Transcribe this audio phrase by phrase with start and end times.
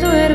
[0.00, 0.34] para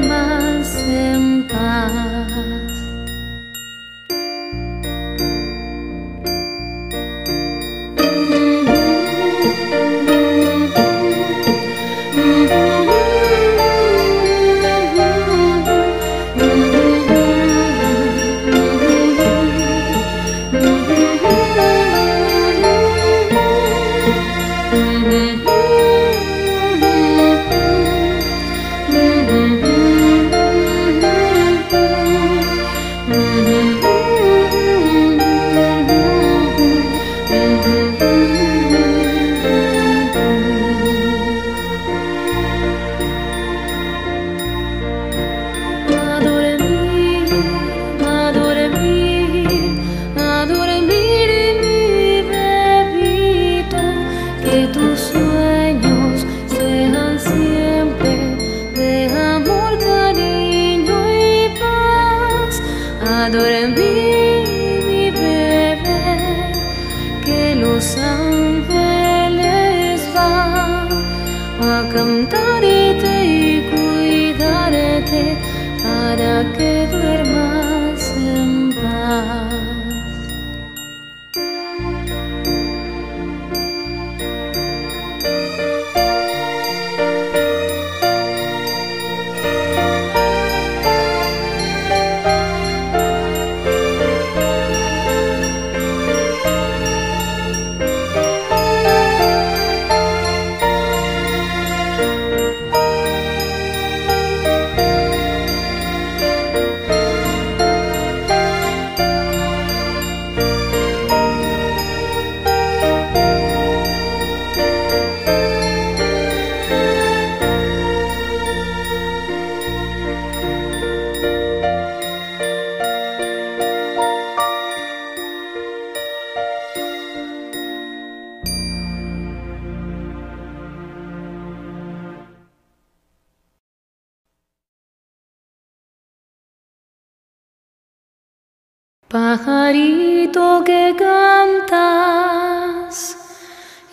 [139.14, 142.96] Pajarito que cantas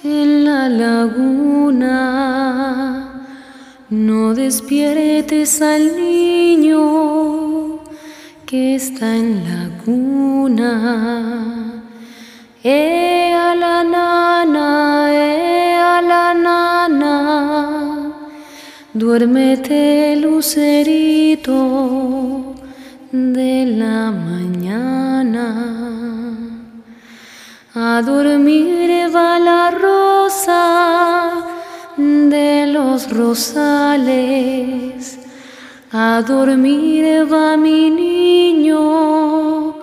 [0.03, 1.99] en la laguna,
[3.91, 7.81] no despiertes al niño
[8.47, 10.73] que está en la cuna.
[12.65, 17.15] Eh a la nana, eh a la nana,
[18.95, 21.61] duérmete lucerito
[23.13, 25.47] de la mañana.
[27.75, 31.31] A dormir va la rosa
[32.07, 35.21] de los rosales.
[35.93, 39.77] A dormir va mi niño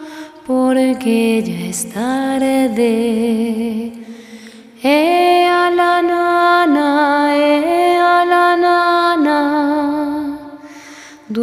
[0.46, 3.94] porque ya es tarde.
[4.84, 7.77] A la nana,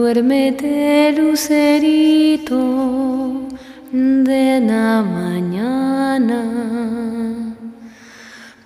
[0.04, 2.60] Duérmete, lucerito
[3.91, 6.42] de la mañana.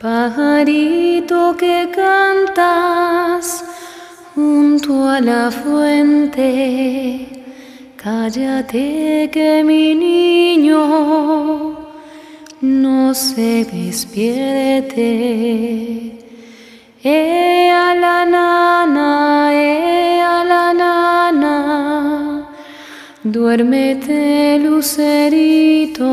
[0.00, 3.64] Pajarito que cantas
[4.34, 7.28] junto a la fuente,
[7.94, 10.82] cállate que mi niño
[12.60, 14.98] no se despierte.
[17.04, 19.52] La nana,
[20.44, 22.48] la nana,
[23.22, 26.08] duérmete lucerito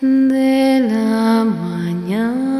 [0.00, 2.50] de la mañana.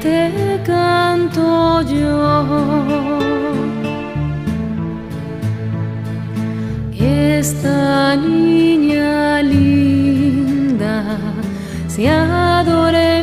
[0.00, 2.44] te canto yo.
[7.38, 11.18] Esta niña linda
[11.88, 13.13] se adora.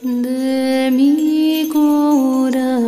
[0.00, 2.84] de mi corazón.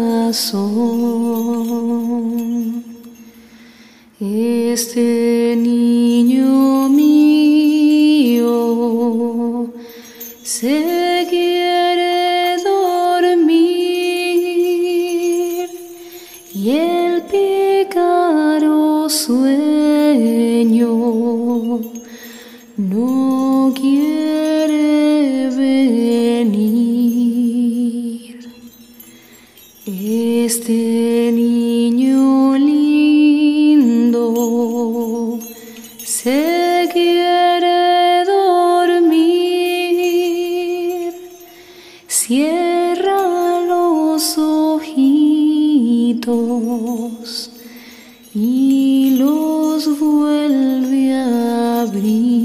[4.21, 5.57] Este
[42.27, 44.97] Cierra los ojitos
[48.35, 52.36] y los vuelve a abrir.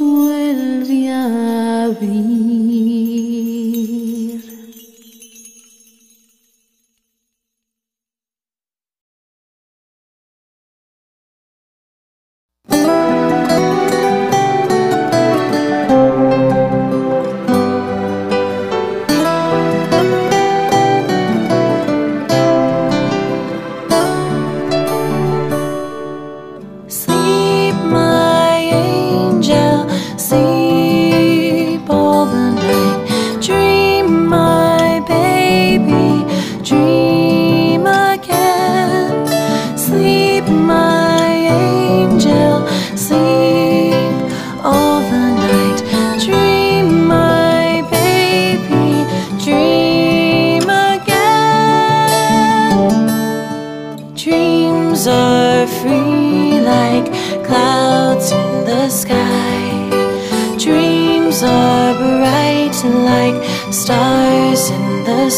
[0.00, 2.59] Vuelve a abrir.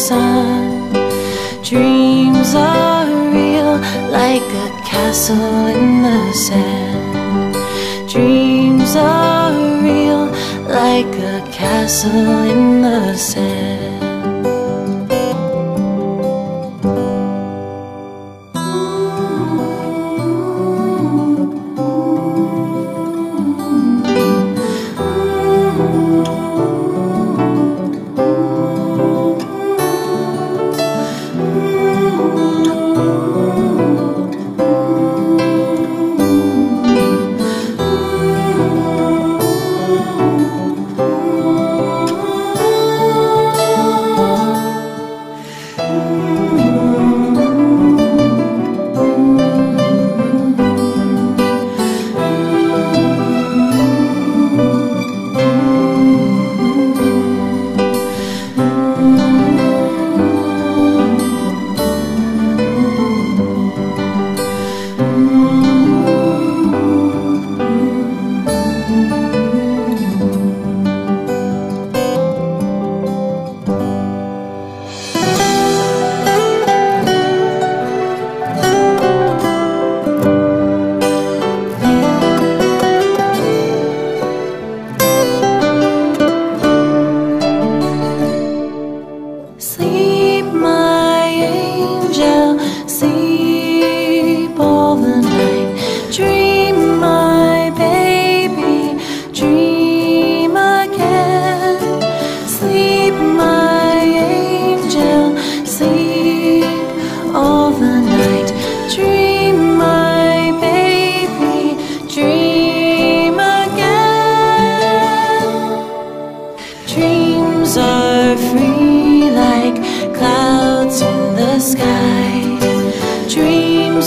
[0.07, 0.91] Sun.
[1.63, 3.77] Dreams are real
[4.19, 7.55] like a castle in the sand.
[8.09, 10.25] Dreams are real
[10.81, 13.52] like a castle in the sand.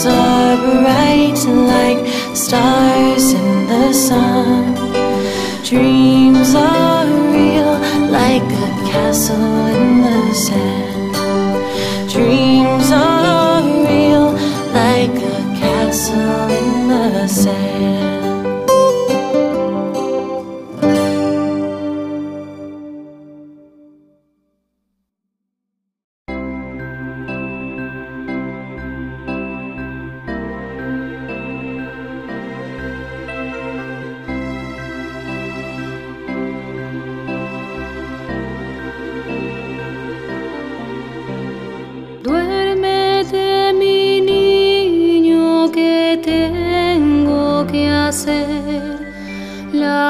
[0.08, 1.40] Are bright
[1.72, 4.74] like stars in the sun.
[5.64, 7.72] Dreams are real
[8.10, 10.85] like a castle in the sand.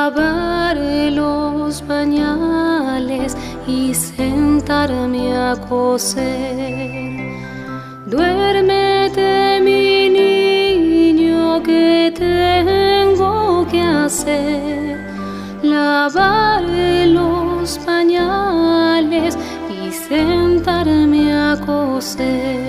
[0.06, 0.76] Lavar
[1.10, 3.36] los pañales
[3.66, 7.34] y sentarme a coser.
[8.06, 14.96] Duérmete, mi niño, que tengo que hacer.
[15.64, 16.62] Lavar
[17.08, 19.36] los pañales
[19.68, 22.65] y sentarme a coser.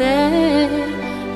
[0.00, 0.70] Hacer,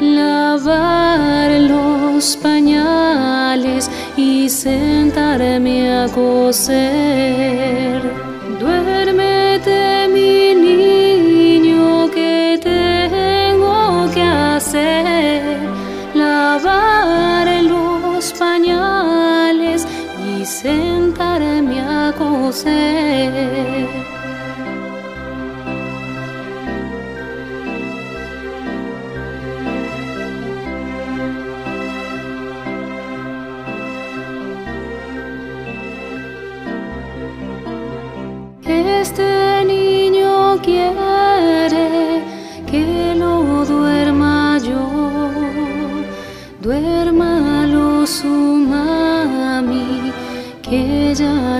[0.01, 8.01] lavar los pañales y sentarme a coser.
[8.59, 15.43] Duérmete mi niño que tengo que hacer,
[16.15, 19.87] lavar los pañales
[20.27, 24.14] y sentarme a coser.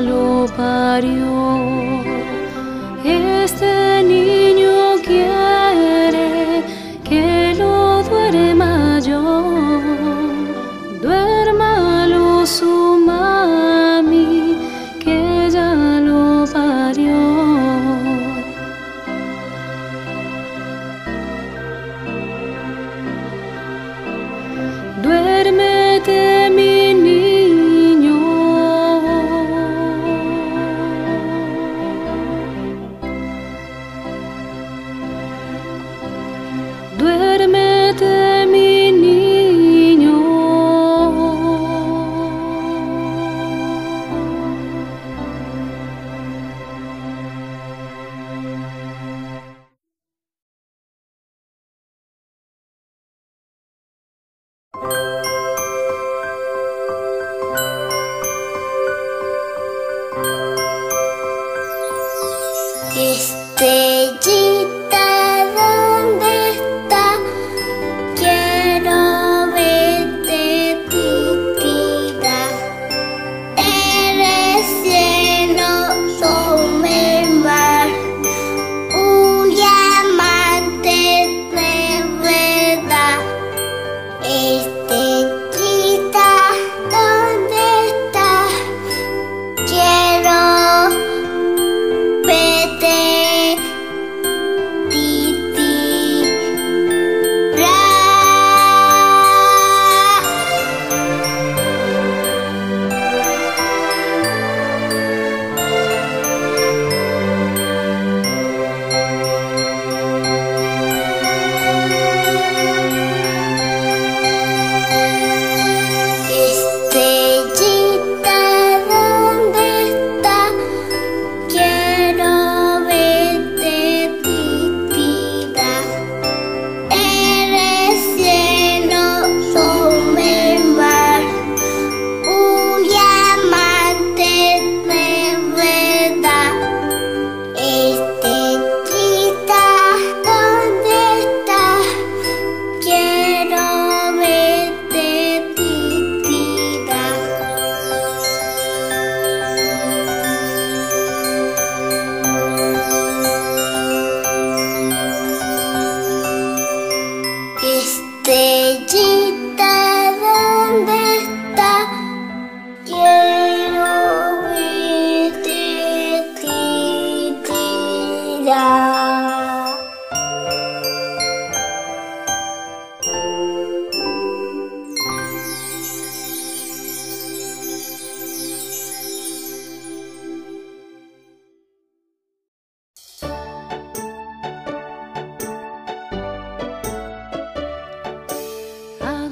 [0.01, 1.84] Lo parió.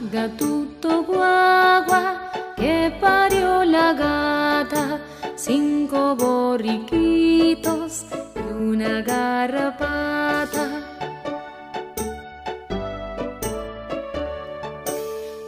[0.05, 4.99] Haga tutto guagua que parió la gata,
[5.37, 10.67] cinco borriquitos y una garrapata.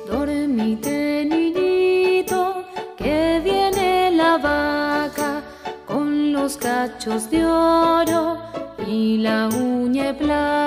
[0.07, 2.65] Dormite niñito,
[2.97, 5.43] que viene la vaca
[5.85, 8.39] con los cachos de oro
[8.87, 10.64] y la uña plata.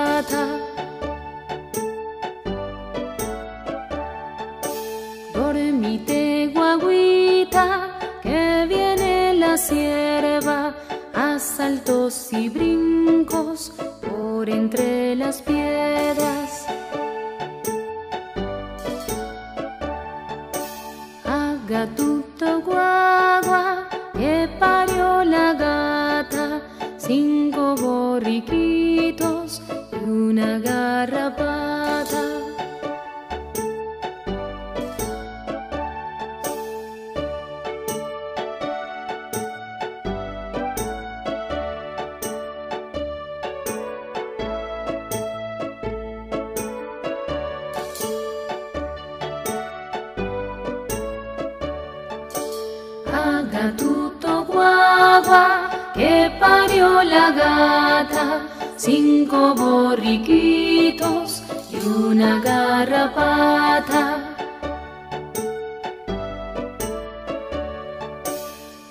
[12.32, 16.66] Y brincos por entre las piedras.
[21.24, 22.17] Haga tutto
[60.78, 64.04] y una garrapata.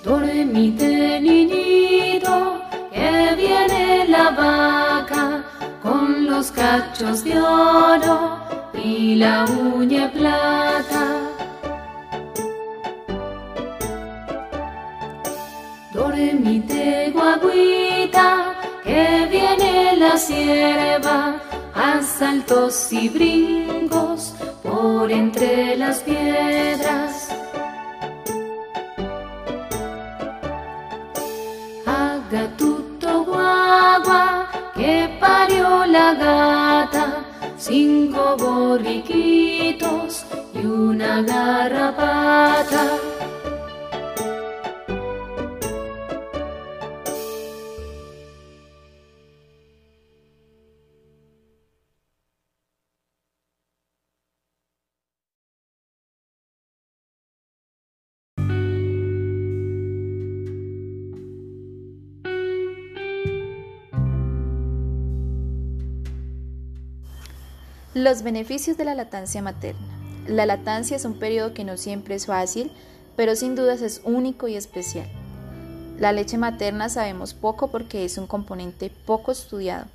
[0.04, 2.60] Dormite niñito,
[2.92, 5.44] que viene la vaca
[5.82, 8.38] con los cachos de oro
[8.74, 11.04] y la uña plata.
[15.92, 21.47] Dormite guaguita, que viene la sierva
[21.88, 27.28] a saltos y brincos por entre las piedras.
[31.86, 37.24] Haga tutto guagua, que parió la gata,
[37.56, 42.84] cinco borriquitos y una garrapata.
[67.98, 69.88] Los beneficios de la lactancia materna.
[70.28, 72.70] La lactancia es un periodo que no siempre es fácil,
[73.16, 75.08] pero sin dudas es único y especial.
[75.98, 79.86] La leche materna sabemos poco porque es un componente poco estudiado.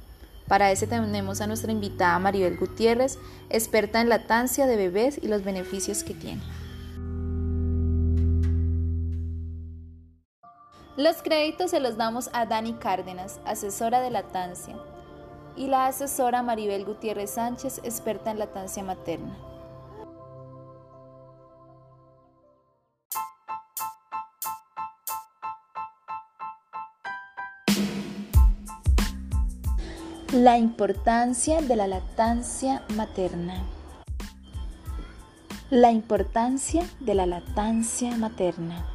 [0.50, 3.18] Para eso tenemos a nuestra invitada Maribel Gutiérrez,
[3.50, 6.42] experta en lactancia de bebés y los beneficios que tiene.
[10.98, 14.76] Los créditos se los damos a Dani Cárdenas, asesora de lactancia,
[15.56, 19.38] y la asesora Maribel Gutiérrez Sánchez, experta en lactancia materna.
[30.32, 33.64] La importancia de la lactancia materna.
[35.70, 38.93] La importancia de la lactancia materna.